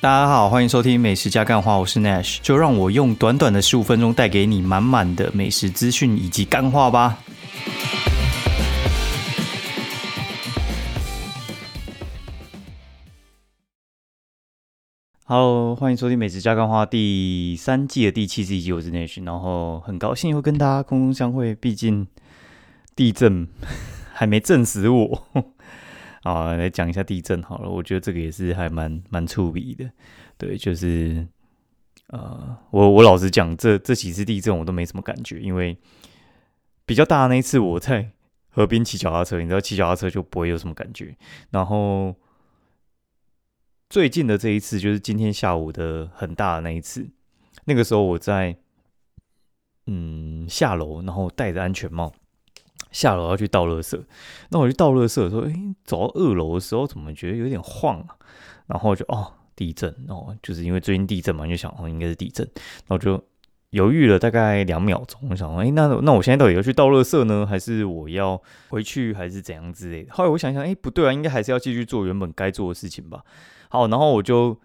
[0.00, 7.18] 大家好，欢迎收听美食加干话，我是 Nash，就让我用短短的十五分钟带给你满满的美食资讯以及干话吧。
[15.24, 22.06] Hello，欢迎收听美食加干话第三季的第七十一集，我是 Nash，然后很高兴又跟大家空中相会，毕竟
[22.94, 23.48] 地震
[24.14, 25.24] 还没震死我。
[26.28, 27.70] 啊，来讲一下地震好了。
[27.70, 29.90] 我觉得这个也是还蛮蛮触鼻的。
[30.36, 31.26] 对，就是
[32.08, 35.76] 呃，我我老实讲，这这几次地震我都没什么感觉，因为
[36.84, 38.10] 比较大的那一次我在
[38.50, 41.16] 河边骑脚踏车，你知道骑脚踏车就不会有什么感觉。
[41.50, 42.14] 然后
[43.88, 47.08] 最近的这一次就是今天下午的很大的那一次，
[47.64, 48.56] 那个时候我在
[49.86, 52.12] 嗯下楼，然后戴着安全帽。
[52.90, 54.02] 下楼要去倒垃圾，
[54.50, 58.16] 那我去倒垃圾的时候，哎，走到二楼的时候，怎么觉得有点晃啊？
[58.66, 62.46] 然后就哦，地震哦，就是因为最近地震嘛，就想哦，应该是地震。
[62.86, 63.22] 然后就
[63.70, 70.12] 犹豫了大概两秒钟，我想说，哎，那那我现在到底要去倒垃圾呢，还是我要回去，还是怎样之类的？
[70.12, 73.22] 后来我想想，哎，不对啊，应该还是要继续做原本该做的事情吧。
[73.68, 74.58] 好，然后我就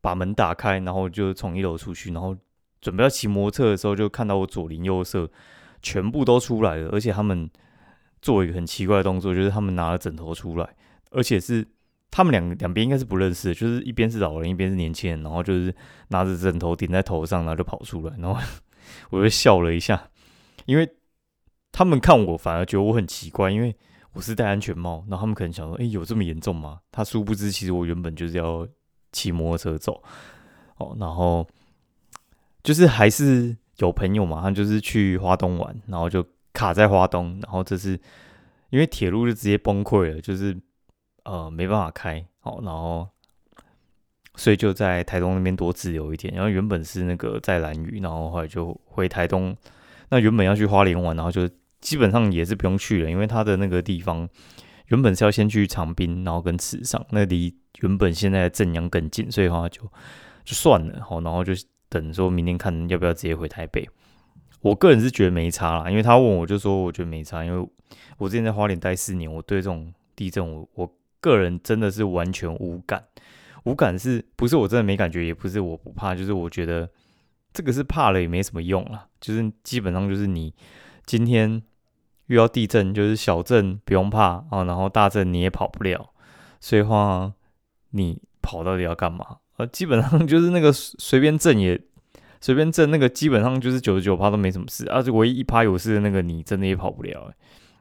[0.00, 2.36] 把门打开，然后就从一楼出去，然后
[2.80, 5.30] 准备要骑摩托车的时候，就看到我左邻右舍
[5.82, 7.50] 全部都出来了，而且他们。
[8.22, 10.76] 做一个很奇怪的动作，就是他们拿了枕头出来，
[11.10, 11.66] 而且是
[12.10, 15.74] 他们两两边应该是不认识的，就是一边是老人，一边是年轻人，然后就是
[16.08, 18.40] 拿着枕头顶在头上，然后就跑出来，然后
[19.10, 20.10] 我就笑了一下，
[20.64, 20.88] 因为
[21.70, 23.76] 他们看我反而觉得我很奇怪，因为
[24.12, 26.80] 我是戴安全帽，然后他们可能想说，哎，有这么严重吗？
[26.90, 28.66] 他殊不知，其实我原本就是要
[29.12, 30.02] 骑摩托车走，
[30.78, 31.46] 哦，然后
[32.62, 36.26] 就是还是有朋友嘛，他就是去花东玩，然后就。
[36.56, 37.90] 卡在花东，然后这是
[38.70, 40.58] 因为铁路就直接崩溃了，就是
[41.24, 43.06] 呃没办法开，好，然后
[44.36, 46.32] 所以就在台东那边多自由一点。
[46.32, 49.54] 然后原本是那个在兰屿，然后后来就回台东。
[50.08, 51.46] 那原本要去花莲玩，然后就
[51.80, 54.26] 基本上也是不用去了，因为他的那个地方
[54.86, 59.82] 原本是要先去长滨，然后跟池上，那离原本现在的正阳更近，所以话就
[60.44, 61.52] 就算了，好，然后就
[61.88, 63.86] 等说明天看要不要直接回台北。
[64.66, 67.68] 我个人是觉得没差啦，因为他问我就说我觉得没差，因为
[68.18, 73.04] 我之前在花莲待四年，我对这种地震，我我个人真的是完全无感，
[73.62, 76.90] 无感是不是我真的没感觉，也不是我不怕，就是我觉得
[77.52, 80.52] 这个是怕了也没什么用啦，就是基本上就是你
[81.04, 81.62] 今天
[82.26, 86.10] 遇到地震，就是小震不用怕啊，然后大震你也跑不了，
[86.58, 87.32] 所以话
[87.90, 89.36] 你跑到底要干嘛？
[89.58, 91.80] 呃，基本上就是那个随便震也。
[92.40, 97.32] 随便震那个基本上就是九十九趴都没什么事，而且唯一一趴有事的那个你真的也跑不了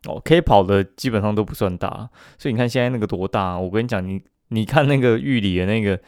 [0.08, 3.58] 哦，可以跑的基本上都不算大，所以你看现在那个多大？
[3.58, 6.00] 我跟你讲，你你看那个玉里的那个，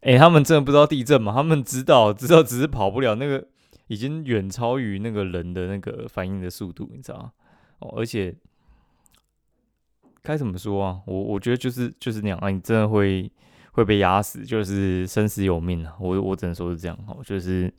[0.00, 1.32] 哎，他们真的不知道地震吗？
[1.34, 3.46] 他们知道，知道只是跑不了，那个
[3.86, 7.32] 已经远超于那个人的那个反应的速度，你知道
[7.78, 8.34] 哦，而且
[10.22, 11.00] 该怎么说啊？
[11.06, 13.32] 我我觉得就是就是那样啊，你真的会
[13.76, 15.94] 会被压死，就是生死有命啊！
[16.00, 17.72] 我我只能说是这样哦，就是。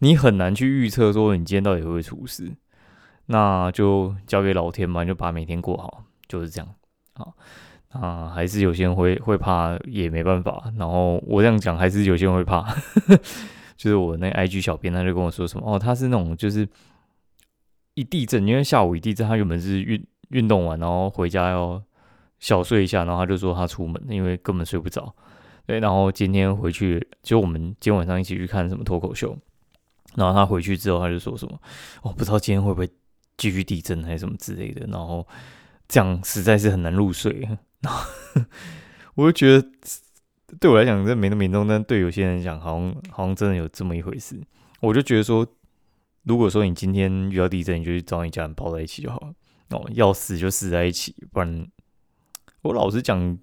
[0.00, 2.48] 你很难去预测说你今天到底会不会出事，
[3.26, 6.68] 那就交给老天嘛，就把每天过好，就是这样。
[7.14, 7.34] 好
[7.88, 10.72] 啊，还是有些人会会怕，也没办法。
[10.78, 12.64] 然后我这样讲，还是有些人会怕。
[13.76, 16.68] 就是我那 IG 小编他就跟我说什么哦，他是那种就是
[17.94, 21.82] 一地震，因为下午一地震，他原本是运运动完，然后回家要
[22.38, 25.14] 小睡一下，然后他就说他出门，因为根本睡不着。
[25.66, 29.36] 对，然后今天回去，就我们今天晚上一起去看什么脱口秀。
[30.14, 31.60] 然后他回去之后，他就说什么
[32.02, 32.88] ：“我不知道今天会不会
[33.36, 35.26] 继续地震，还是什么之类的。”然后
[35.86, 37.46] 这样实在是很难入睡。
[37.80, 38.42] 然 后
[39.14, 39.68] 我就觉得，
[40.58, 44.40] 对我来讲这没那么严重，但对有些人讲，好像好像真的有这么一回事。
[44.80, 45.46] 我就觉得说，
[46.22, 49.32] 如果说你今天遇到地震，你就去找你家人抱在一起就好了。
[49.70, 51.68] 哦，要死就死在一起，不然
[52.62, 53.38] 我老实讲，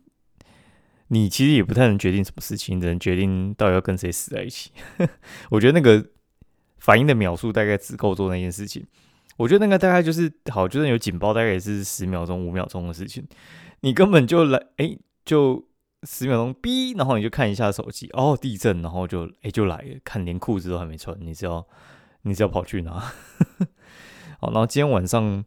[1.07, 4.71] 你其实也不太能决定什么事情，只能决定到底要跟谁死在一起。
[5.51, 6.11] 我觉得那个。
[6.77, 8.85] 反应的秒数大概只够做那件事情，
[9.37, 13.27] 我觉得那个大概就是好，就算有警报，大概也是十秒钟、五秒钟的事情。
[13.79, 15.67] 你根本就来，哎，就
[16.03, 21.65] 十秒钟，哔，然后你就看一下手机，哦，地震，然后就，哎，就来了，看连裤子都还没穿，你是要，
[22.21, 22.91] 你是要跑去哪？
[24.39, 25.43] 好，然后今天晚上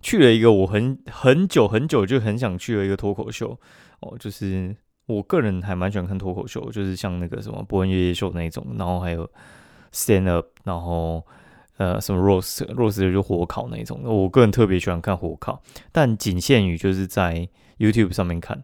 [0.00, 3.58] 去了一个我很很久很久就很想去的一个脱口秀，
[4.00, 4.76] 哦，就是
[5.06, 9.28] 我个人还蛮喜欢看脱口秀，就是像那个什么伯恩夜夜秀那种，然后还有。
[9.92, 11.24] Stand up，然后
[11.78, 14.02] 呃，什么 roast，roast 就火烤那种。
[14.02, 18.62] 我个人特别喜欢看火烤，但仅限于就是在 YouTube 上面看。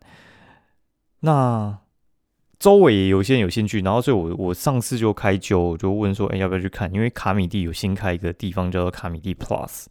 [1.20, 1.78] 那
[2.62, 6.88] 周围也有些人有兴趣，然后所以我我上次就开就就问说，哎，要不要去看？
[6.94, 9.86] 因为卡米蒂有新开一个地方叫做卡米蒂 Plus，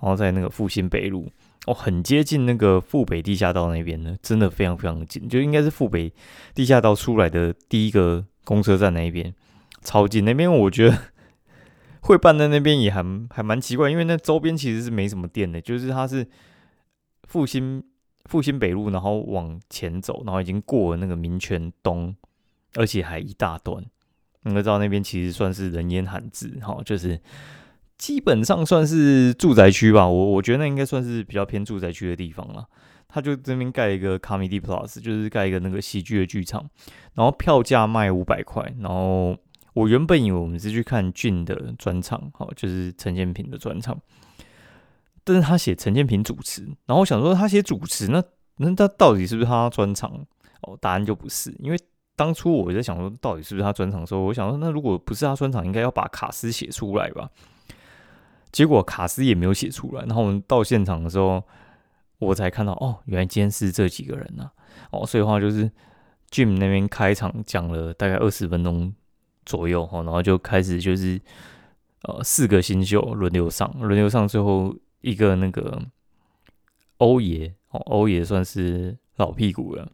[0.00, 1.30] 然后在那个复兴北路，
[1.68, 6.12] 哦，很接近那个富北地下道那边呢，真的非常非常近，就应该是富北
[6.52, 9.32] 地下道出来的第一个公车站那一边，
[9.82, 10.24] 超近。
[10.24, 10.98] 那边我觉得
[12.00, 16.26] 会办在那边也还还蛮奇怪，因为那周边其实是没什么店的，就是它是
[17.22, 17.84] 复兴。
[18.28, 22.14] 复兴北路，然后往前走，然后已经过了那个民权东，
[22.74, 23.84] 而且还一大段。
[24.42, 27.20] 你知道那边其实算是人烟罕至，哈，就是
[27.98, 30.06] 基本上算是住宅区吧。
[30.06, 32.64] 我我觉得那应该算是比较偏住宅区的地方了。
[33.08, 36.68] 他就这边盖一个卡米蒂 Plus，就是盖一个那个喜剧的剧场，
[37.14, 38.62] 然后票价卖五百块。
[38.80, 39.36] 然后
[39.74, 43.98] 我原本以为我们是去看俊的专场，好，就是陈建平的专场。
[45.28, 48.22] 但是他写陈建平主持，然后我想说他写主持，那
[48.58, 50.24] 那他到底是不是他专场？
[50.62, 51.78] 哦，答案就不是，因为
[52.14, 57.28] 当初我在想说到底是不是他专场的时候，我想说那如果不是他专场，应该要把卡斯写出来吧？
[58.52, 61.42] 结果卡斯也没有写出来，然后我们到现场的时候，
[62.18, 64.48] 我才看到哦，原来今天是这几个人呐！
[64.92, 65.68] 哦，所以话就是
[66.30, 68.94] Jim 那边开场讲了大概二十分钟
[69.44, 71.20] 左右哈，然后就开始就是
[72.02, 74.72] 呃四个新秀轮流上，轮流上最后。
[75.00, 75.82] 一个那个
[76.98, 79.90] 欧爷哦，欧爷算是老屁股了，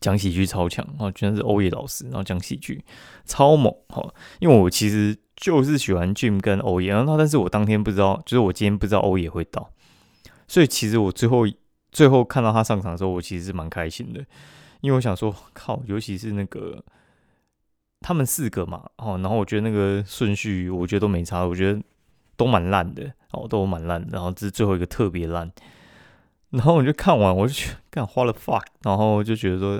[0.00, 2.84] 讲喜剧超强哦，居然是欧爷老师，然后讲喜剧
[3.24, 4.14] 超猛哦。
[4.40, 9.70] 因为我其实就是喜欢 Jim 跟欧爷，然后但是我当天不知道，就是我今天不知道欧爷会到，
[10.46, 11.46] 所以其实我最后
[11.90, 14.24] 最后看到他上场的时候，我其实是蛮开心的，
[14.80, 16.84] 因为我想说靠，尤其是那个
[18.00, 21.80] 他们四个嘛哦，然后我觉得那个顺序我觉得都没差，我觉得。
[22.38, 25.52] 都蛮烂的哦，都蛮烂，然后这是最后一个特别烂，
[26.50, 29.78] 然后我就看完，我就觉得干花了 fuck，然后就觉得说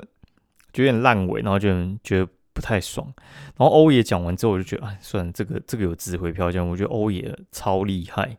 [0.71, 1.67] 就有点烂尾，然后就
[2.03, 3.11] 觉得不太爽。
[3.57, 8.37] 然后欧爷讲完之后，我就觉得哎，算了，这个这个有值回票价，我觉得欧爷超厉害。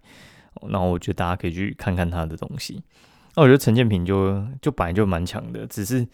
[0.69, 2.81] 然后我觉得大家可以去看看他的东西。
[3.35, 6.07] 那我觉得陈建平就就本来就蛮强的，只是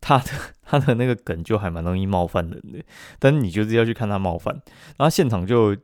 [0.00, 0.30] 他的
[0.62, 2.82] 他的那个梗就还蛮容易冒犯人的，
[3.18, 4.54] 但你就是要去看他冒犯，
[4.96, 5.76] 然后现场就。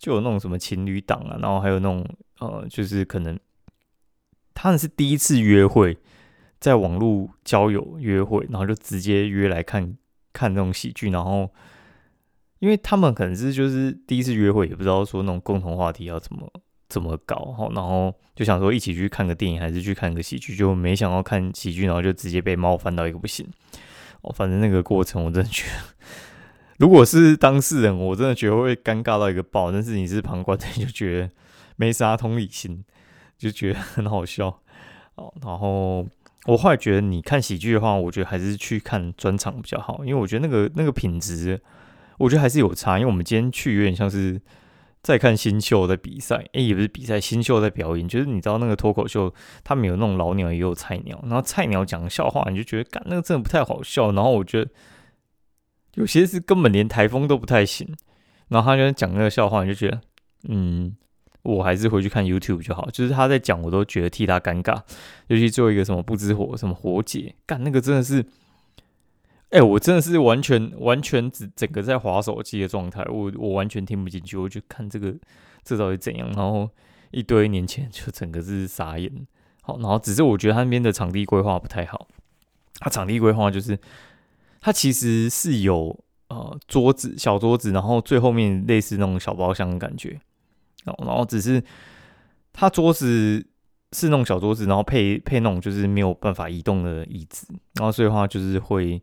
[0.00, 2.02] 就有那种什么情侣档啊，然后还有那种
[2.38, 3.38] 呃，就是可能
[4.54, 5.94] 他们是第一次约会，
[6.58, 9.94] 在网络交友约会，然后就直接约来看
[10.32, 11.50] 看那种喜剧，然后
[12.60, 16.50] 因为他们可能是就是第一次约会，也不知道说那种共同话题要怎么
[16.88, 23.46] 怎么搞，然后就想说一起去看个电影，还是去看个喜剧，就没想到看喜剧，然后就直接被冒犯到一个不行。
[24.22, 26.06] 哦，反正那个过程我真的觉得。
[26.80, 29.70] 如果是当事人，我真的觉得会尴尬到一个爆。
[29.70, 31.30] 但是你是旁观者，就觉得
[31.76, 32.82] 没啥同理心，
[33.36, 34.46] 就觉得很好笑
[35.16, 35.30] 哦。
[35.42, 36.06] 然后
[36.46, 41.60] 我后来觉得，你看喜剧的话，我觉得还是去看专场比较好，因为我觉得那个那个品质，
[42.16, 42.98] 我觉得还是有差。
[42.98, 44.40] 因为我们今天去有点像是
[45.02, 48.08] 在看新秀在比赛，诶，也不是比赛，新秀在表演。
[48.08, 49.30] 就是你知道那个脱口秀，
[49.62, 51.22] 他们有那种老鸟，也有菜鸟。
[51.24, 54.12] 然后菜鸟讲笑话，你就觉得，干那个真的不太好笑。
[54.12, 54.70] 然后我觉得。
[55.94, 57.86] 有些是根本连台风都不太行，
[58.48, 60.00] 然后他就讲那个笑话，你就觉得，
[60.48, 60.96] 嗯，
[61.42, 62.88] 我还是回去看 YouTube 就好。
[62.90, 64.80] 就是他在讲，我都觉得替他尴尬。
[65.26, 68.24] 尤其做一个什么不知火，什么火姐，干那个真的是，
[69.50, 74.36] 哎，我真的是完全完全只整个在划手机的状态，我我完全听不进去。
[74.36, 75.12] 我就看这个
[75.64, 76.70] 这到底怎样，然后
[77.10, 79.26] 一堆年前就整个是傻眼。
[79.62, 82.06] 好，然后只是我觉得他那边的场地规划不太好，
[82.78, 83.76] 他场地规划就是。
[84.60, 85.98] 它其实是有
[86.28, 90.20] 呃桌子小桌子，然后最后面类似那种小包厢的感觉，
[90.84, 91.64] 哦，然后只是
[92.52, 93.46] 它桌子
[93.92, 99.02] 是那种小桌子，然后配配那种就是没有办法移动的椅子，然后所以话就是会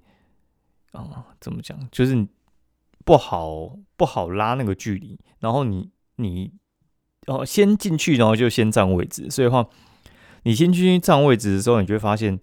[0.91, 2.27] 啊怎么讲，就是
[3.03, 6.51] 不好不好拉那个距离，然后你你
[7.25, 9.67] 哦先进去，然后就先占位置，所以话
[10.43, 12.39] 你先去占位置的时候，你就会发现。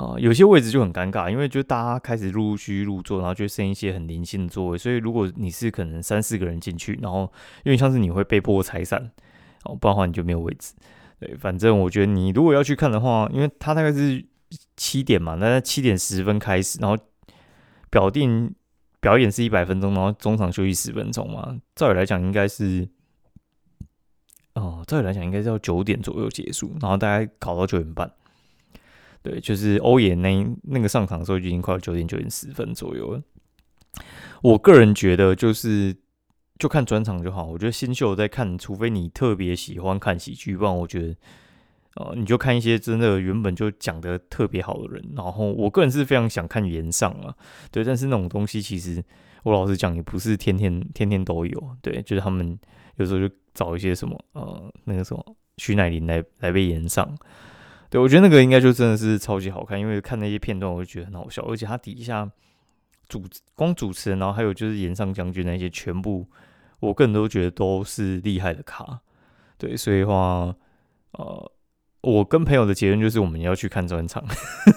[0.00, 4.78] 啊，有些位置就很尴尬，因为就大家开始陆陆续续入座，然后就剩一些很零星的座位。
[4.78, 7.30] 所以如果你是可能三四个人进去，然后
[7.64, 9.10] 因为像是你会被迫拆散，
[9.64, 10.72] 哦，不然的话你就没有位置。
[11.18, 14.24] 对，反正我觉得你如果要去看的话，因为它大概是
[14.74, 16.96] 七点嘛，那在七点十分开始，然后
[17.90, 18.54] 表定
[19.00, 21.58] 表演是一百分钟，然后中场休息十分钟嘛。
[21.74, 22.88] 照理来讲应该是，
[24.54, 28.10] 哦，照理来讲应该是要九点左右结束，然后大概搞到九点半。
[29.22, 33.22] 对，就是欧野那那个上场的时候，就已经快要九点九点十分左右了。
[34.42, 35.94] 我个人觉得，就是
[36.58, 37.44] 就看专场就好。
[37.44, 41.16] 我觉得新秀在看，除非你特别喜欢看喜剧，不然我觉得
[41.96, 47.34] 呃，你就看一些真的原本就讲的特别好的人，然后我个人是非常想看原上啊，
[47.70, 49.02] 对，但是那种东西其实
[49.42, 52.58] 我老实讲也不是天天天天都有，对，就是他们
[52.96, 57.12] 有时候就找一些什么呃那个什么徐乃麟来来被延上，
[57.90, 62.30] 对我觉得那个应该就真的是超级好看，因为看那些片段我就觉得很好笑，而且他底下
[63.08, 63.22] 主
[63.54, 66.26] 光主持人，然后还有就是岩上将军那些全部，
[66.78, 69.00] 我个人都觉得都是厉害的卡，
[69.58, 70.54] 对，所以话
[71.12, 71.52] 呃。
[72.02, 74.24] 我跟朋友的结论就是我们要去看专场，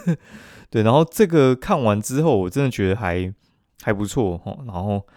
[0.70, 3.34] 对，然后这个看完之后，我真的觉得还
[3.82, 4.58] 还不错哈。
[4.66, 5.08] 然后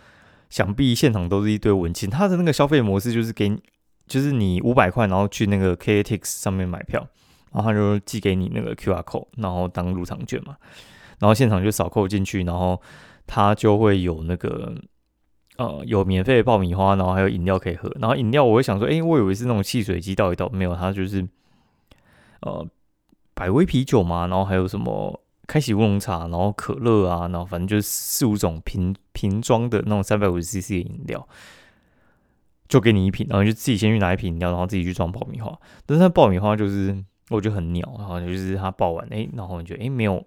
[0.48, 3.60] 想必现场都是一堆文青，他的那个消费模式就是给你，
[4.06, 7.04] 就是你五百块，然后去那个 K A T X 上面买票，
[7.52, 10.56] 然后他就寄给你那个 QR code，然后当入场券嘛，
[11.18, 12.80] 然后现场就扫扣进去，然后
[13.26, 14.74] 他就会有那个
[15.56, 17.90] 呃有免费的爆米花，然后还有饮料可以喝。
[18.00, 21.26] 然后饮料我会想说，哎，我以为是那种汽水机倒一倒，没有，他就是。
[22.42, 22.64] 呃，
[23.34, 31.26] 百威啤酒嘛，然后还有什么开喜乌龙茶，然后可乐啊，然后反正就是四五种瓶瓶装的那种三百五十 CC 的饮料，
[32.68, 35.58] 就给你一瓶，然后就自己先去拿一瓶饮料，然后自己去装爆米花。
[35.86, 40.24] 但是那爆米花就是我觉得很鸟，然后就是他爆完，哎，然后你觉得哎没有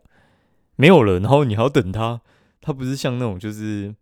[0.75, 2.20] 没有了，然后你还要等他，
[2.62, 3.94] 他不是像那种就是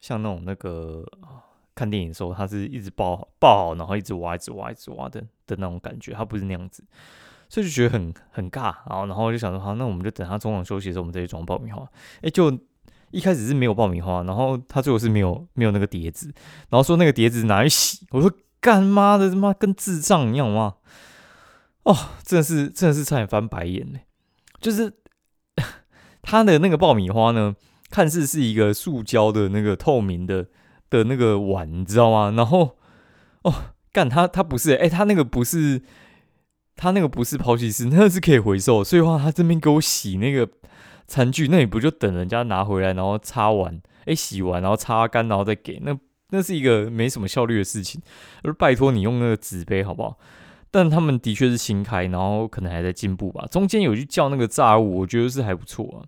[0.00, 1.04] 像那种那个
[1.74, 6.84] 看电影的时候，他是一直爆爆，然后一直挖一直挖一直挖的的那种感觉，他不是那样子。
[7.48, 11.88] 所以就觉得很很尬，然后然后就想说，好，那我们就等他中场休息的时候，我们再去装爆米花。
[12.20, 12.50] 哎，就
[13.12, 16.26] 一开始是没有爆米花，然后他最后是没有没有那个碟子，
[16.70, 18.04] 然后说那个碟子拿去洗。
[18.10, 18.28] 我说
[18.60, 20.74] 干妈的他妈跟智障一样吗？
[21.86, 23.98] 哦，真的是真的是差点翻白眼呢。
[24.60, 24.92] 就是
[26.22, 27.56] 他的那个爆米花呢，
[27.90, 30.48] 看似是一个塑胶的那个透明的
[30.90, 32.32] 的那个碗，你知道吗？
[32.36, 32.76] 然后
[33.42, 33.54] 哦，
[33.92, 35.82] 干他他不是，哎，他那个不是。
[36.78, 40.46] 他那个不是抛弃式，那个是可以回收，所以话他这边给我洗那个
[41.06, 45.98] 餐具，那你不就等人家拿回来，然后擦完，哎，洗完然后擦干，然后再给，那
[46.32, 48.02] 那是一个没什么效率的事情，
[48.42, 50.18] 而拜托你用那个纸杯好不好？
[50.70, 53.46] 但他们的确是新开，然后可能还在进步吧。
[53.50, 56.04] 中间有去叫那个炸物，我觉得是还不错啊。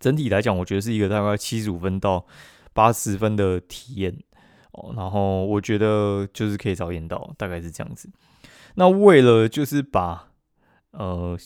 [0.00, 2.24] 整体来讲，我觉得是一个大概七十五分到
[2.72, 4.16] 八十分的体验
[4.72, 4.92] 哦。
[4.94, 8.10] 然后我觉得就是可以早点到，大概是这样子。
[8.74, 10.28] 那为了就是把
[10.92, 11.36] 呃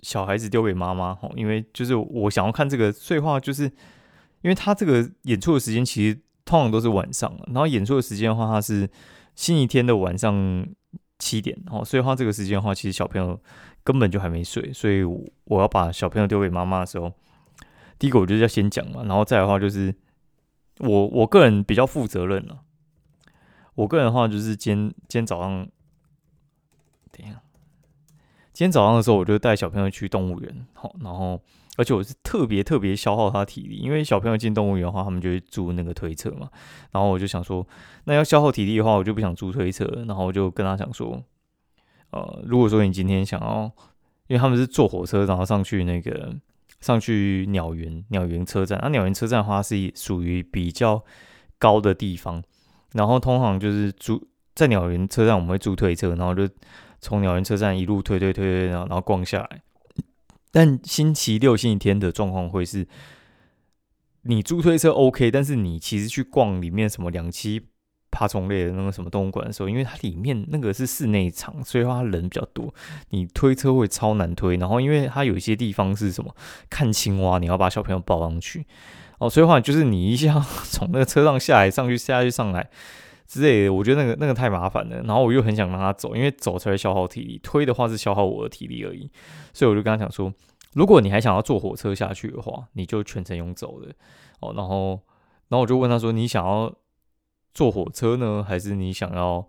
[0.00, 3.64] 小孩子丢给妈妈吼，因为就是我想要看这个碎话，就是
[4.42, 8.90] 因为他这个演出的时间其实通常都是晚上，然后演出的时间的话，他是
[9.34, 10.66] 星期天的晚上
[11.24, 13.40] 七点，哦，所以花这个时间的话，其实小朋友
[13.82, 17.10] 根本就还没睡，所以我要把小朋友丢给妈妈的时候，
[17.98, 19.94] 第一个我就是要先讲嘛，然后再的话就是
[20.80, 22.60] 我我个人比较负责任了，
[23.74, 25.66] 我个人的话就是今天今天早上。
[27.16, 27.40] 等一下，
[28.52, 31.40] 今天早上的时候，我就带小朋友去动物园，好，然后
[31.76, 36.48] 而且我是特别特别消耗他体力，因为小朋友进动物园的话，他们就会租那个推车嘛，
[36.92, 37.66] 然后我就想说，
[38.04, 41.22] 那要消耗体力的话，我就不想租推车，然后我就跟他讲说，
[42.10, 43.70] 呃，如果说你今天想要，
[44.28, 46.34] 因为他们是坐火车，然后上去那个
[46.80, 51.02] 上去鸟园鸟园车站，那鸟园车站的话是属于比较
[51.58, 52.42] 高的地方，
[52.92, 56.48] 然后通常就是租在鸟园车站，我们会租推车，然后就。
[57.00, 59.62] 从鸟园车站一路推推推推，然后然后逛下来。
[60.54, 62.86] 但星期六、星期天的状况会是，
[64.22, 67.60] 你租推车 OK，但是你其实去逛里面什么两栖
[68.12, 72.72] 爬虫类的那个什么动物馆的时候，因为它里面那个是室内场，所以话人比较多，
[73.10, 74.56] 你推车会超难推。
[74.56, 76.32] 然后因为它有一些地方是什么
[76.70, 78.64] 看青蛙，你要把小朋友抱上去
[79.18, 82.70] 哦，所以话就是你一下从那个车上下来，上去下去上来。
[83.26, 89.10] 之类的，我觉得那个那个太麻烦了，然后我又很想让他走，因为走才会消耗体力，推的话是消耗我的体力而已，
[89.52, 90.32] 所以我就跟他讲说，
[90.74, 93.92] 如果你还想要坐火车下去的话，你就全程用走的
[94.40, 94.52] 哦。
[94.54, 95.00] 然后，
[95.48, 96.72] 然后我就问他说，你想要
[97.54, 99.46] 坐火车呢，还是你想要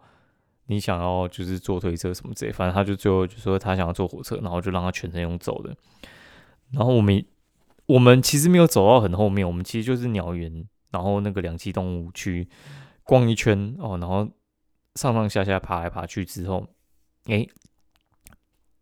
[0.68, 2.52] 你想要就是坐推车什么之类？
[2.52, 5.76] 反正他就最后就说他想要坐火车，然后就让他全程用走的。
[6.72, 7.24] 然后我们
[7.88, 12.48] 我们其实没有走到很后面，我们其实就是鸟园，然后那个两栖动物区。
[13.06, 14.28] 逛一圈哦，然后
[14.96, 16.68] 上上下下爬来爬去之后，
[17.26, 17.48] 哎，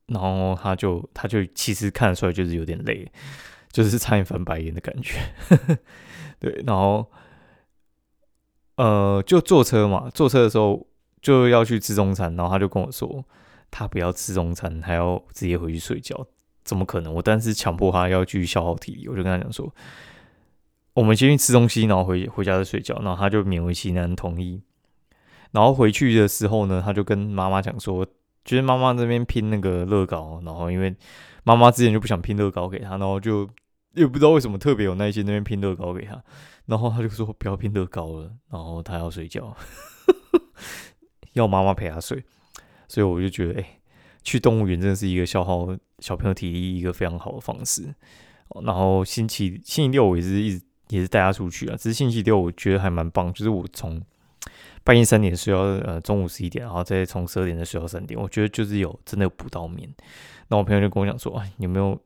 [0.07, 3.11] 然后他就他就其实看得出来就是有点累，
[3.71, 5.19] 就是差点翻白眼的感觉。
[6.39, 7.11] 对，然后
[8.77, 10.87] 呃，就坐车嘛，坐车的时候
[11.21, 13.25] 就要去吃中餐，然后他就跟我说，
[13.69, 16.25] 他不要吃中餐，还要直接回去睡觉，
[16.63, 17.13] 怎么可能？
[17.13, 19.73] 我但是强迫他要继续消耗体力，我就跟他讲说。
[20.93, 24.61] 我们先去吃东西，然后回回家再睡觉，然后他就勉为其难同意。
[25.51, 28.05] 然后回去的时候呢，他就跟妈妈讲说，
[28.43, 30.95] 就是妈妈这边拼那个乐高，然后因为
[31.43, 33.47] 妈妈之前就不想拼乐高给他，然后就
[33.93, 36.23] 也不知道为什么特别有耐心那边拼乐高给他，
[36.65, 39.55] 然后他就说不要拼乐高了，然后他要睡觉，
[41.33, 42.23] 要妈妈陪他睡，
[42.87, 43.79] 所以我就觉得，哎，
[44.23, 45.67] 去动物园真的是一个消耗
[45.99, 47.93] 小朋友体力一个非常好的方式。
[48.63, 50.63] 然后星期星期六我也是一直
[50.95, 54.01] 也是带他出去啊，只是星期六我觉得还蛮棒，就是我从
[54.83, 59.89] 半夜三点睡到呃中午十一点，然后再从十二点再睡到三点，我觉得就是有真的有补到眠。
[60.49, 61.99] 那我朋友就跟我讲说，哎，有没有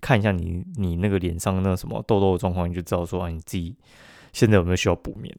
[0.00, 3.76] 看一下你你那个脸上那什么痘痘的状况，你就知道说啊你自己
[4.32, 5.32] 现在有没有需要补眠。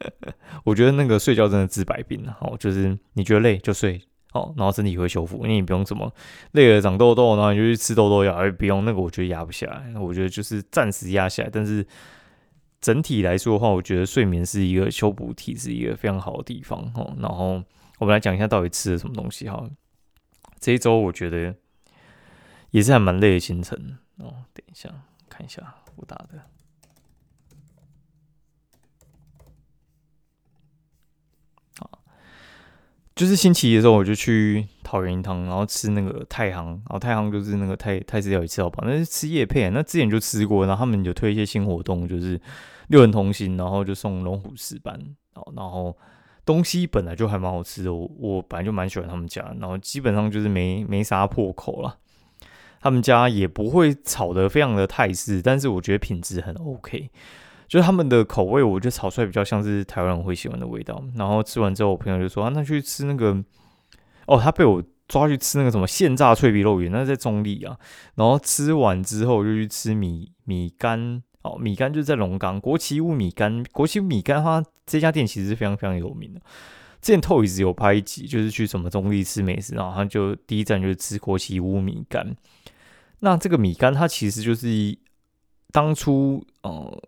[0.64, 4.00] 我觉得那个睡觉真的治百病哦，就是你觉得累就睡。
[4.32, 6.10] 哦，然后身体会修复，因为你不用什么
[6.52, 9.92] 累了长痘痘，然后你就去吃痘痘药，而不用那个，我觉得压不下来。
[10.00, 11.86] 我觉得就是暂时压下来，但是
[12.82, 16.78] 整体来说的话，我觉得睡眠是一个修补体是一个非常好的地方。
[16.94, 17.62] 哦，然后
[17.98, 19.64] 我们来讲一下到底吃了什么东西哈。
[20.58, 21.54] 这一周我觉得
[22.72, 23.78] 也是还蛮累的行程
[24.16, 24.44] 哦。
[24.52, 24.90] 等一下
[25.30, 26.42] 看一下我打的。
[33.14, 42.40] 就是星期一的时候，我就去桃园一趟，然后吃那个太行，然后太行就是那个泰泰式料理吃到饱，那是吃叶配，那之前就吃过，然后他们有推一些新活动，就是
[42.92, 45.00] 六人同行，然后就送龙虎石斑，
[45.56, 45.96] 然后
[46.44, 51.96] 东西本来就还蛮好吃的，我我本来就蛮喜欢他们家，然后基本上就是没没啥破口了，
[52.82, 57.08] 他们家也不会炒的非常的泰式，但是我觉得品质很 OK。
[57.66, 61.02] 就是他们的口味，我觉得炒出来比较像是台湾人会喜欢的味道。
[61.16, 63.42] 然后吃完之后，我朋友就说：“啊，那去吃那个……
[64.26, 67.78] 哦，他被我抓去吃那个什么现炸脆皮肉圆，那在中立啊。
[68.16, 71.22] 然后吃完之后，就去吃米米干。
[71.42, 73.64] 哦，米干就是在龙岗国旗屋米干。
[73.72, 76.40] 国旗屋米干，它这家店其实是非常非常有名的。
[77.00, 82.36] 之前透一直有拍一集，就是去什么中立吃美食，然后他就第一站就是吃国旗屋米干。
[83.20, 84.98] 那这个米干，它其实就是
[85.70, 87.02] 当初呃。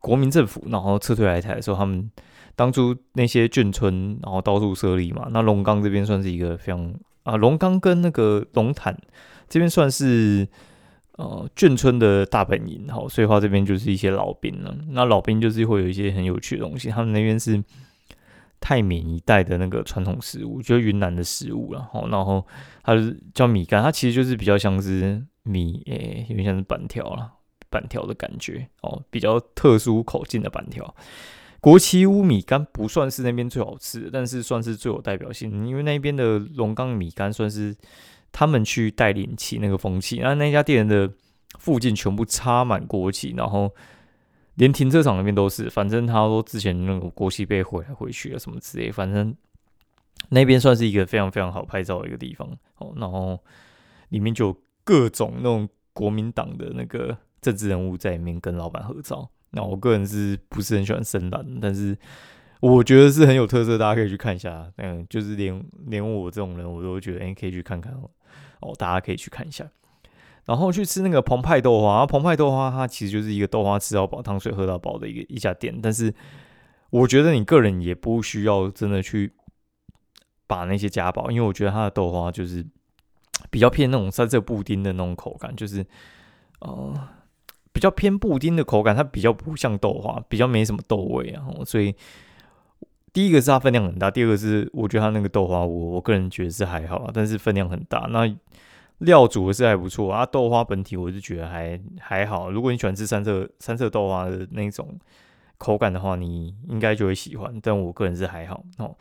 [0.00, 2.10] 国民政府，然后撤退来台的时候，他们
[2.54, 5.28] 当初那些眷村，然后到处设立嘛。
[5.30, 8.94] 那龙岗这边算是一个非常啊，龙岗跟那个龙潭
[9.48, 10.46] 这边算是
[11.16, 14.76] 呃眷村的大本营，好，所以话这边就是一些老兵了。
[14.90, 17.62] 那老兵就是会有一些很有趣的东西，他们那边是
[18.60, 21.88] 泰缅一带的那个传统食物，就是云南的食物了。
[21.92, 22.46] 好，然后
[22.82, 27.32] 它是叫米干，它其实就是比较像是米，诶，有点像是板条了。
[27.70, 30.94] 板条的感觉哦，比较特殊口径的板条。
[31.58, 37.74] 国旗乌米干不算是那边最好吃的，但是算是最有代表性，因为那边的龙岗米干算是
[38.34, 40.18] 他们去带领起那个风气。
[40.18, 41.10] 那那家店的
[41.58, 43.72] 附近全部插满国旗，然后
[44.56, 45.70] 连停车场那边都是。
[45.70, 49.34] 反正他说之前那个国旗被毁来回去啊什么之类，反正
[50.28, 52.92] 那边算是一个非常非常好拍照的一个地方哦。
[52.96, 53.42] 然后
[54.08, 57.16] 里面就有各种那种国民党的那个。
[57.44, 61.46] 政治人物在里面跟老板合照，那我个人是不是很喜欢深蓝？
[61.60, 61.94] 但是
[62.60, 64.66] 我觉得是很有特色，大家可以去看一下。
[64.78, 68.08] 嗯，就是连连我这种人，我都觉得哎，可以去看看哦。
[68.60, 69.68] 哦，大家可以去看一下。
[70.44, 75.78] 然后去吃那个澎湃豆花，澎湃豆花它其实就是一个豆花吃到饱、汤水喝到饱的一个一家店。
[75.82, 76.12] 但是
[76.90, 79.32] 我觉得你个人也不需要真的去
[80.46, 82.64] 把那些加饱，因为我觉得它的豆花就是
[83.50, 85.84] 比较偏那种三色布丁的那种口感，就是
[86.60, 86.94] 哦。
[87.72, 91.44] 比较偏布丁的口感，它比较不像豆花，比较没什么豆味啊。
[91.66, 91.92] 所以
[93.14, 98.06] 第一个是它分量很大，第二个是我觉得它那个豆花，我我个人觉得是还好，但是分量很大。
[98.10, 98.30] 那
[98.98, 102.50] 料煮的是还不错啊，豆花本体我就觉得还还好。
[102.50, 104.98] 如果你喜欢吃三色三色豆花的那种
[105.56, 107.58] 口感的话，你应该就会喜欢。
[107.62, 108.94] 但我个人是还好哦。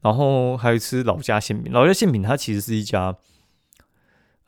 [0.00, 3.14] 然后还有吃老家馅饼，老家馅饼它其实是一家。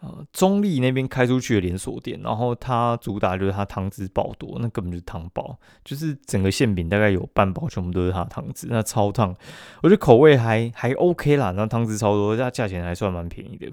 [0.03, 9.37] 呃，中立那边开出去的连锁店，然后它主打就是它汤汁爆多，那根本就是汤包，就是整个馅饼大概有半包全部都是它的汤汁，那超烫，
[9.83, 13.71] 我觉得口味还还 OK 啦，然后汤汁超多，它价钱还算蛮便宜的。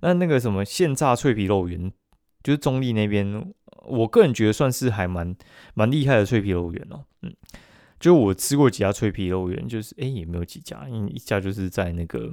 [0.00, 1.92] 那那个什么现炸脆皮肉圆，
[2.42, 3.52] 就是中立那边，
[3.84, 5.36] 我个人觉得算是还蛮
[5.74, 7.04] 蛮厉害的脆皮肉圆哦。
[7.20, 7.34] 嗯，
[8.00, 12.32] 就我吃过几家脆皮肉圆，就是哎也没有几家，因为一家就是在那个。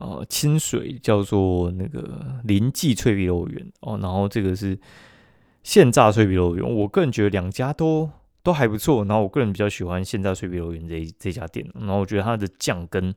[0.00, 4.78] 呃，清水叫做那个林记脆皮肉圆哦，然后这个是
[5.62, 6.74] 现炸脆皮肉圆。
[6.74, 8.10] 我个人觉得两家都
[8.42, 13.14] 都还不错，然后我个人比较喜欢现炸脆皮肉圆这这家店，然后我觉得它的酱跟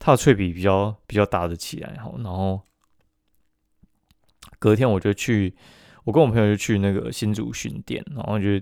[0.00, 2.12] 它的脆皮比较比较搭得起来哈。
[2.16, 2.60] 然后
[4.58, 5.54] 隔天我就去，
[6.02, 8.60] 我跟我朋友就去那个新竹巡店，然后就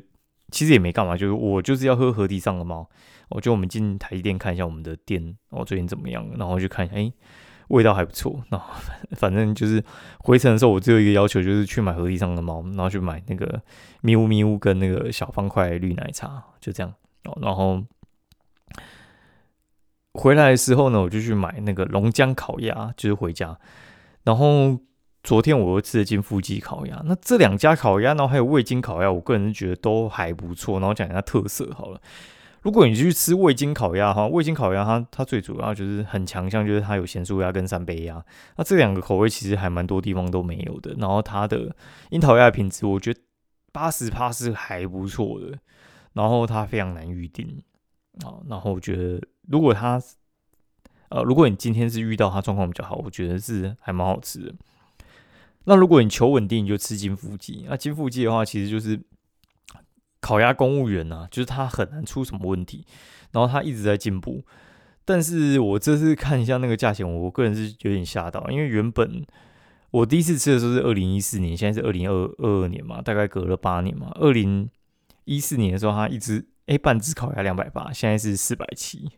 [0.51, 2.87] 其实也没干嘛，就是我就是要喝河堤上的猫，
[3.31, 7.11] 我就我们进台积电看一下我们的店哦最近怎么样，然后就看一下哎。
[7.69, 8.43] 味道还不错。
[8.51, 8.61] 那
[9.17, 9.83] 反正就是
[10.19, 13.61] 回程的时候，我只有一个要求，就是去买河堤上的猫，然后去买那个
[14.03, 16.95] 咪呜咪呜跟那个小方块绿奶茶，就这样。
[17.43, 17.83] 然后
[20.15, 23.59] 回来的时候呢，我就去买那个龙江烤鸭，就是回家。
[24.25, 24.79] 然后
[25.23, 30.79] 昨天我又吃了金富记烤鸭，那这两家烤鸭，然后还有味精烤鸭，我个人是觉得都还不错。
[30.79, 32.01] 然后讲一下特色好了。
[32.63, 38.25] 如果你去吃味精烤鸭哈，味精烤鸭它它最主要就是很强项，就是它有咸酥鸭跟三杯鸭。
[38.57, 40.93] 那这两个口味其实还蛮多地方都没有的。
[40.99, 41.77] 然后它的
[42.11, 43.21] 樱桃鸭品质，我觉得
[43.73, 45.57] 八十趴是还不错的。
[46.15, 47.63] 然后它非常难预定
[48.25, 48.43] 啊。
[48.49, 50.03] 然后我觉得如果它
[51.11, 54.55] 呃，如果你今天是遇到它状况比较好，我觉得是还蛮好吃的。
[55.67, 57.65] 那如果你求稳定，你就吃金富记。
[57.69, 59.01] 那金富记的话，其实就是。
[60.27, 62.85] 烤鸭公务员啊，就是他很难出什么问题，
[63.31, 64.45] 然后他一直在进步。
[65.05, 69.25] 但是我这次看一下那个价钱，我个人是有点吓到，因为原本
[69.93, 74.11] 我第一次吃的时候是二零一四年，现在是二零二二年嘛，大概隔了八年嘛。
[74.17, 74.69] 二零
[75.27, 79.09] 一四年的时候，他一只哎半只烤鸭两百八，现在是四百七，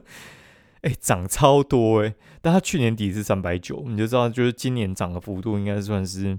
[0.80, 2.14] 哎涨超多哎。
[2.40, 6.38] 但他去年底是三百九，你就知道，就是今年涨的幅度应该算是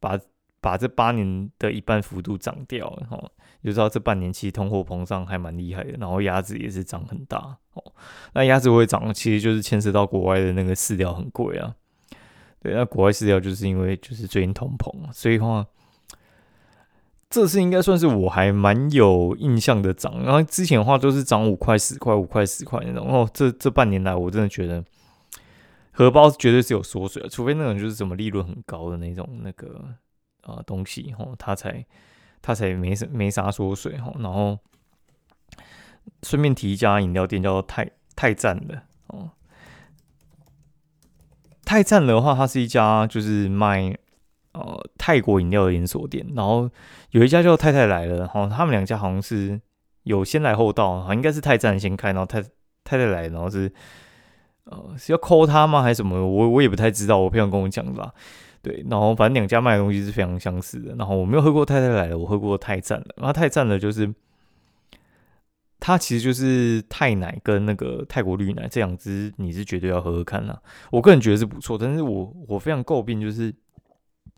[0.00, 0.18] 把。
[0.66, 3.16] 把这八年的一半幅度涨掉，哈，
[3.62, 7.92] 就知道这半年其实通货膨胀还蛮厉害的，然后鸭子也是涨很大哦。
[8.32, 11.72] 那鸭子会涨，其实就是牵涉到国外的那个饲料很贵啊。
[12.58, 15.64] 对，那国外饲料就是因为就是最近通膨，所以话
[17.30, 20.20] 这次应该算是我还蛮有印象的涨。
[20.24, 23.08] 然后之前的话都是涨五块、十块、五块、十块那种。
[23.08, 24.84] 哦，这这半年来我真的觉得
[25.92, 29.94] 荷包绝对是有缩水，除非那种就是什么利润很高的那种那个。
[30.46, 31.84] 啊，东西吼，他才
[32.40, 34.58] 他才没什没啥缩水吼，然后
[36.22, 39.30] 顺便提一家饮料店叫做泰泰赞的哦，
[41.64, 43.92] 泰赞的话，它是一家就是卖
[44.52, 46.70] 呃泰国饮料的连锁店，然后
[47.10, 49.60] 有一家叫太太来了，哈，他们两家好像是
[50.04, 52.40] 有先来后到，应该是泰赞先开，然后太
[52.84, 53.72] 太太来，然后是
[54.62, 56.24] 呃是要抠他吗还是什么？
[56.24, 58.14] 我我也不太知道，我朋友跟我讲的吧。
[58.66, 60.92] 对，然后反正两家卖的东西是非常相似的。
[60.96, 63.14] 然后我没有喝过太太来了，我喝过太赞的。
[63.16, 64.12] 然后泰赞的就是
[65.78, 70.60] 它其实就是泰奶跟那个泰国绿奶这两支，你是绝对要喝喝看啦。
[70.90, 73.54] 我个人觉得是不错，但是我我非常诟病就是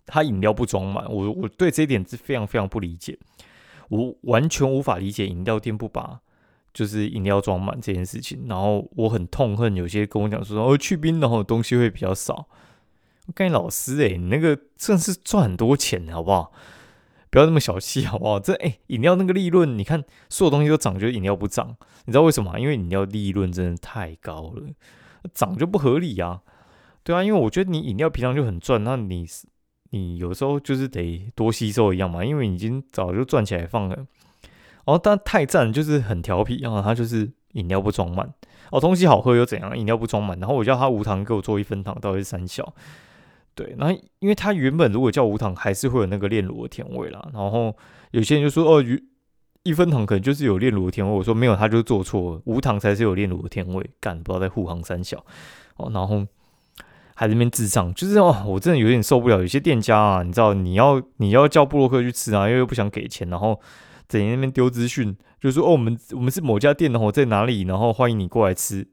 [0.05, 1.11] 它饮料不装满。
[1.11, 3.19] 我我对这一点是非常非常不理解，
[3.89, 6.21] 我完全无法理解饮料店不把
[6.75, 8.45] 就是饮料装满这件事情。
[8.47, 12.47] 然后我很痛恨有些跟我讲说，哦去冰然后东西会比较少。
[13.35, 16.53] 跟你老师哎，你那个真是赚很多钱，好不好？
[17.31, 18.41] 不要那么小气，好不好？
[18.41, 24.63] 这哎，饮料那个利润，你看所有东西都涨，就饮料不涨，你知道为什么因为饮料利润真的太高了，
[25.35, 26.41] 涨就不合理啊。
[27.03, 29.27] 对啊，因为我觉得你饮料平常就很赚，那你
[29.91, 34.07] 你有时候就是得多吸收一样嘛，因为已经早就赚起来放了。
[34.85, 38.33] 哦，但太赞就是很调皮然后，他就是饮料不装满
[38.71, 39.79] 哦，东西好喝又怎样？
[39.79, 42.75] 饮料不装满，然后我叫他无糖给我做一分糖，到底是三小。
[43.59, 43.91] 对，那
[44.21, 47.29] 因为它原本如果叫无糖，还是会有那个炼乳的甜味啦。
[47.33, 47.77] 然后
[48.13, 48.85] 有些人就说，哦，
[49.65, 51.13] 一分糖可能就是有炼乳的甜味。
[51.13, 53.85] 我说没有，他就做错了，无糖才是有炼乳的甜味。
[53.99, 55.19] 干，不知道在护航三小
[55.77, 56.25] 哦，然后
[57.17, 59.41] 还在那边智障，就是哦，我真的有点受不了。
[59.41, 63.61] 有些店家啊，你知道，你要你要叫布洛克去吃啊，因为又不想给钱，然后
[64.07, 68.87] 整天那边丢资讯，就说哦，我们我们是某家店的，我在哪里，然后欢迎你过来吃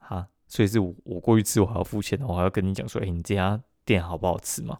[0.00, 3.60] 哈，所以是我我过去吃，我还要付钱，我还要跟你讲说，哎，你这家。
[3.84, 4.78] 店好不好吃嘛？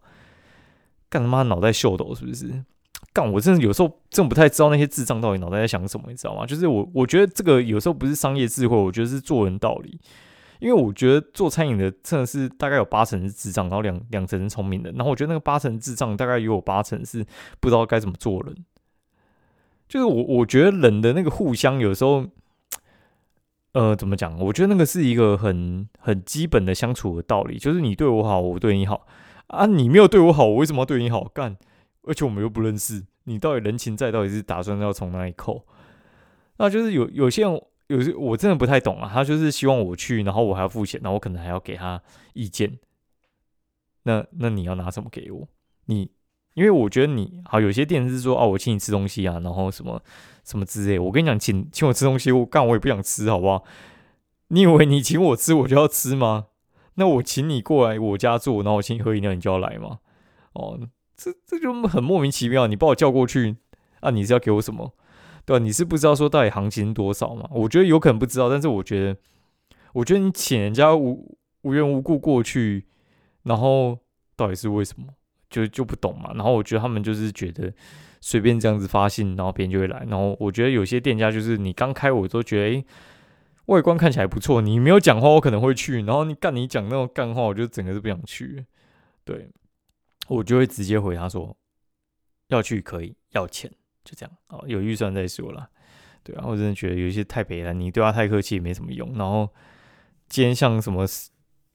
[1.08, 2.64] 干他妈脑袋秀逗是不是？
[3.12, 6.46] 干我真的有时候真不太知道那些智障到底脑袋在想什么，你知道吗？
[6.46, 10.00] 就是我我觉得这个有时候不是商业智慧，我觉得是做人道理。
[10.60, 14.90] 因为我觉得做餐饮的真的是大概有八成是智障，然后两两成是聪明的。
[14.92, 17.22] 然后我觉得那个八成智障大概也有八成是
[17.60, 18.56] 不知道该怎么做人。
[19.88, 22.26] 就是我我觉得人的那个互相有时候。
[23.72, 24.38] 呃，怎么讲？
[24.38, 29.06] 我觉得那个是一个很很基本的相处的道理，就是你对我好，我对你好
[29.46, 29.64] 啊。
[29.64, 31.24] 你没有对我好，我为什么要对你好？
[31.24, 31.56] 干，
[32.02, 35.66] 而且我们又不认识，你到底人情债到底是打算要从哪里扣？
[36.58, 39.10] 那就是有有些人，有些我真的不太懂啊。
[39.10, 42.02] 他就是希望我去，然后我还要付钱，然后我可能还要给他
[42.34, 42.78] 意见。
[44.02, 45.48] 那那你要拿什么给我？
[45.86, 46.10] 你？
[46.54, 50.02] 因为我觉得你好，有些店是说哦，我请你吃东西啊，然后什么
[50.44, 50.98] 什么之类。
[50.98, 53.64] 我跟你讲，请请我吃东西，我干我也不想吃，好不好？
[54.48, 56.46] 你以为你请我吃，我就要吃吗？
[56.94, 60.00] 那我请你过来我家住，然后我请你喝饮料，你就要来吗？
[60.52, 60.78] 哦，
[61.16, 62.66] 这这就很莫名其妙。
[62.66, 63.56] 你把我叫过去
[64.00, 64.94] 啊，你是要给我什么？
[65.44, 65.64] 对吧？
[65.64, 67.48] 你是不知道说到底行情多少吗？
[67.52, 69.16] 我觉得有可能不知道，但是我觉得，
[69.94, 72.86] 我觉得你请人家无无缘无故过去，
[73.44, 73.98] 然后
[74.36, 75.06] 到底是为什么？
[75.48, 76.32] 就就不懂嘛。
[76.34, 77.72] 然后我觉得他们就是觉得
[78.24, 80.06] 随便这样子发信，然后别人就会来。
[80.08, 82.86] 然后我觉得有些店家就是你刚开，我都觉得诶，
[83.66, 84.60] 外观看起来不错。
[84.60, 86.02] 你没有讲话，我可能会去。
[86.02, 88.64] 然后你干你讲那种干话，我就整个是不想去。
[89.24, 89.50] 对，
[90.28, 91.56] 我就会直接回他说
[92.46, 93.68] 要去可以，要钱
[94.04, 95.68] 就这样哦，有预算再说了。
[96.22, 99.12] 对啊，我真的觉得有一些太北了，你对他太客气也没什么用。
[99.18, 99.52] 然后
[100.28, 101.04] 今天像什么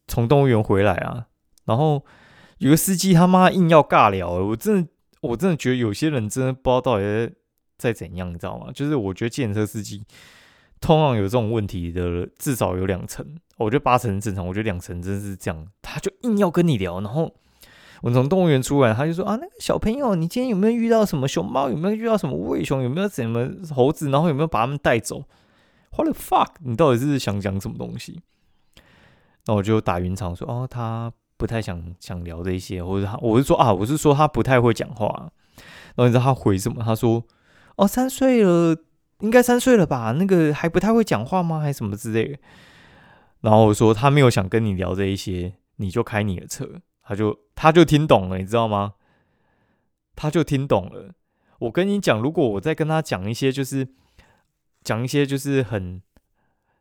[0.07, 1.27] 从动物园回来啊，
[1.65, 2.05] 然后
[2.59, 4.89] 有个司机他妈硬要尬聊，我真的
[5.21, 7.31] 我真的觉得有些人真的不知道到底
[7.77, 8.71] 在怎样，你知道吗？
[8.73, 10.03] 就是我觉得计程车司机
[10.79, 13.25] 通常有这种问题的至少有两层，
[13.57, 17.33] 我觉得八成正常，我觉得两成真是这样，他就硬要跟你聊，然后。
[18.03, 21.67] 我从动物园出来，他就说啊，那个小朋友，你今天有没有遇到什么熊猫？
[21.67, 22.83] 有没有遇到什么畏熊？
[22.83, 24.11] 有没有什么猴子？
[24.11, 25.23] 然后有没有把他们带走
[25.93, 26.49] ？What the fuck？
[26.59, 28.21] 你到底是想讲什么东西？
[29.47, 35.31] 那我就打圆场说，哦，他不太想想聊这些，或者他，我是说啊，我是说他不太会讲话。
[35.95, 36.83] 然后你知道他回什么？
[36.83, 37.23] 他说，
[37.75, 38.75] 哦，三岁了，
[39.21, 40.11] 应该三岁了吧？
[40.11, 41.59] 那个还不太会讲话吗？
[41.59, 42.39] 还是什么之类的？
[43.41, 46.81] 然后我说他没有想跟你聊这一些，你就开你的车。
[47.01, 48.93] 他就他就听懂了，你知道吗？
[50.15, 51.13] 他就听懂了。
[51.59, 53.87] 我跟你讲，如果我再跟他讲一些，就是
[54.83, 56.01] 讲一些就是很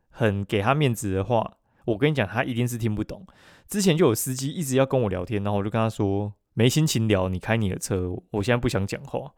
[0.09, 1.53] 很给他面子的话，
[1.85, 3.25] 我跟你讲，他一定是听不懂。
[3.67, 9.31] 之前就有司机一直要跟我聊天，然后我就跟他说没心情聊，你开你的车，我现在不想讲话。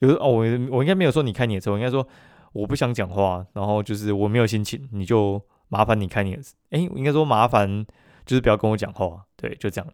[0.00, 0.38] 有哦，我
[0.70, 2.06] 我应该没有说你开你的车，我应该说
[2.52, 6.42] 我不想讲话，然后就是我没有心情，你就麻烦你开你的。
[6.70, 7.86] 哎，应该说麻烦
[8.26, 9.90] 就是不要跟我讲话，对，就这样。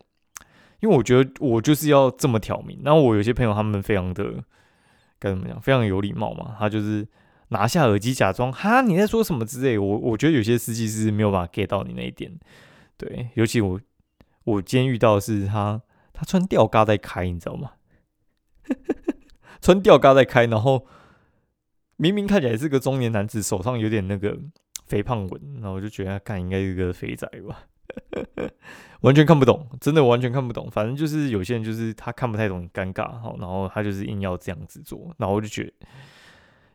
[0.81, 4.43] 因为我觉得我就是要这么挑明，然后我有些朋友他们非常的
[5.21, 7.07] 该怎么讲，非常有礼貌嘛，他就是
[7.51, 9.79] 拿下耳机假装哈你在说什么之类。
[9.79, 12.33] 我我觉得有些司机是没有办法 get 到你那一点，
[12.97, 13.81] 对，尤其我
[14.45, 15.81] 我今天遇到的是他，
[16.13, 17.73] 他穿吊嘎在开，你知道吗？
[19.61, 20.87] 穿吊嘎在开，然后
[21.97, 24.39] 明明看起来是个中年男子，手上有点那个
[24.87, 27.65] 肥胖纹，然后我就觉得他看应该是个肥仔吧。
[29.03, 30.71] 完全看不懂，真的完全看不懂。
[30.71, 35.73] 反正就是有些人就是他看不太懂，尴尬哈，然后他就是硬要这样子做，然后我就觉得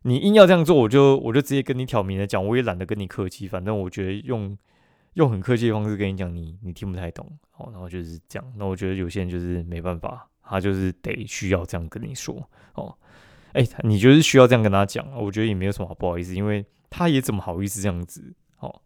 [0.04, 3.48] 你硬要这样做，我就我就直接跟你挑明了讲，我也懒得跟你客气。
[3.48, 4.58] 反正我觉得用
[5.18, 8.54] 用很客气的方式跟你讲，你你听不太懂，哦，然后就是这样。
[8.56, 12.98] 那我觉得有些人就是没办法，他就是得需要这样跟你说哦。
[13.54, 18.82] 哎，你就是需要这样跟他讲，我觉得也没有什么不好意思，因为他也怎么好意思这样子哦。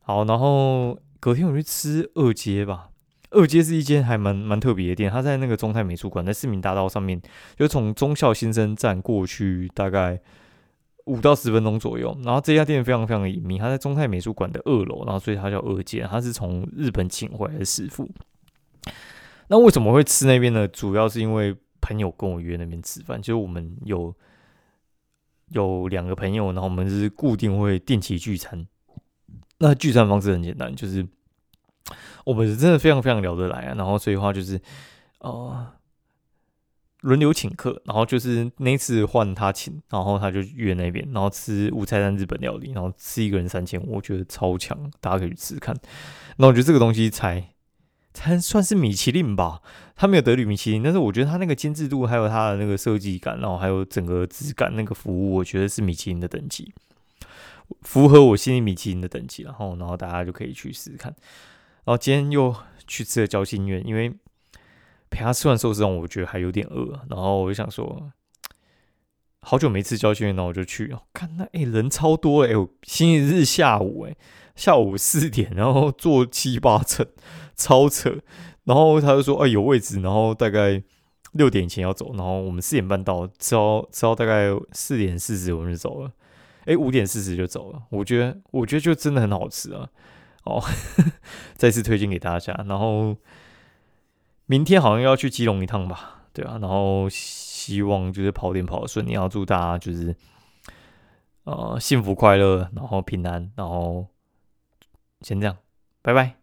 [0.00, 0.98] 好，然后。
[1.22, 2.90] 隔天我去吃二街吧，
[3.30, 7.22] 二街是一间还蛮蛮特别的店，它在那个中泰美术馆，在市民大道上面，
[7.56, 10.20] 就从忠孝新生站过去大概
[11.06, 12.16] 五到十分钟左右。
[12.24, 18.08] 然后这家店非常非常的隐秘，它在中泰美术馆的二楼，然后所以它叫二间，它是从日本请回来的师傅。
[19.48, 20.66] 那为什么会吃那边呢？
[20.68, 24.14] 主要是因为朋友跟我约那边吃饭，就是我们有
[25.48, 28.66] 有两个朋友，然后我们是固定会定期聚餐。
[29.58, 31.06] 那聚餐方式很简单，就是
[32.24, 33.74] 我们真的非常非常聊得来啊。
[33.76, 34.60] 然后所以的话就是，
[35.18, 35.66] 呃，
[37.02, 45.76] 轮流请客，然后就是那次换他请，然后他就约那边，然后吃五菜单日本料理，然后吃一个人三千，我觉得超强，大家可以去吃看。
[46.38, 47.50] 那我觉得这个东西才
[48.12, 49.60] 才算是米其林吧，
[49.94, 56.72] 他没有得旅米其林，但是我觉得他那个精致度，还有他的那个设计感，然后还有整个质感，那个服务，我觉得是米其林的等级。
[57.80, 61.12] 符合我心里米其林的等级，然后，然后大家就可以去试试看。
[61.84, 62.54] 然后今天又
[62.86, 64.12] 去吃了交心苑，因为
[65.12, 66.98] 陪他吃完寿司，我觉得还有点饿。
[67.10, 68.10] 然后我就想说，
[69.40, 70.96] 好久没吃交心苑，那我就去。
[71.12, 74.16] 看那哎人超多哎，星期日下午哎，
[74.56, 77.06] 下午四点，然后坐七八层，
[77.54, 78.16] 超扯。
[78.64, 80.82] 然后他就说，哎有位置，然后大概
[81.32, 82.14] 六点前要走。
[82.14, 86.10] 然后我们四点半到，吃到吃到大概四点四十我们就走了。
[86.64, 89.88] 哎，五点四十就走了，我觉得，我觉得就真的很好吃啊！
[90.44, 90.62] 哦，
[91.54, 92.52] 再次推荐给大家。
[92.68, 93.16] 然后
[94.52, 96.24] 明天好像要去基隆一趟吧？
[96.34, 100.14] 对啊，然后希望就是跑点跑顺利，要祝大家就是
[101.44, 104.06] 呃幸福快乐，然后平安，然后
[105.22, 105.56] 先这样，
[106.02, 106.41] 拜拜。